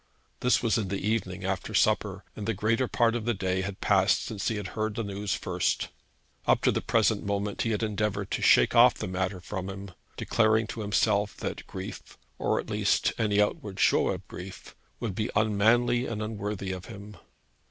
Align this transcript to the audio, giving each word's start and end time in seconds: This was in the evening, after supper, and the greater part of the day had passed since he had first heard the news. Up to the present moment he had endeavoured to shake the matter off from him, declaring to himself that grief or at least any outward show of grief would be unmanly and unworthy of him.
This 0.39 0.63
was 0.63 0.79
in 0.79 0.87
the 0.87 0.97
evening, 1.07 1.45
after 1.45 1.75
supper, 1.75 2.23
and 2.35 2.47
the 2.47 2.55
greater 2.55 2.87
part 2.87 3.15
of 3.15 3.25
the 3.25 3.35
day 3.35 3.61
had 3.61 3.81
passed 3.81 4.23
since 4.25 4.47
he 4.47 4.55
had 4.55 4.65
first 4.69 4.75
heard 4.75 4.95
the 4.95 5.03
news. 5.03 5.37
Up 6.47 6.61
to 6.63 6.71
the 6.71 6.81
present 6.81 7.23
moment 7.23 7.61
he 7.61 7.69
had 7.69 7.83
endeavoured 7.83 8.31
to 8.31 8.41
shake 8.41 8.71
the 8.73 9.07
matter 9.07 9.37
off 9.37 9.45
from 9.45 9.69
him, 9.69 9.91
declaring 10.17 10.65
to 10.65 10.81
himself 10.81 11.37
that 11.37 11.67
grief 11.67 12.17
or 12.39 12.59
at 12.59 12.67
least 12.71 13.13
any 13.19 13.39
outward 13.39 13.79
show 13.79 14.07
of 14.07 14.27
grief 14.27 14.75
would 14.99 15.13
be 15.13 15.29
unmanly 15.35 16.07
and 16.07 16.23
unworthy 16.23 16.71
of 16.71 16.85
him. 16.85 17.15